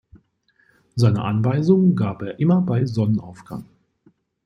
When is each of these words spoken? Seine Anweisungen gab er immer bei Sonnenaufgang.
Seine 0.95 1.23
Anweisungen 1.23 1.95
gab 1.95 2.23
er 2.23 2.39
immer 2.39 2.61
bei 2.61 2.87
Sonnenaufgang. 2.87 3.65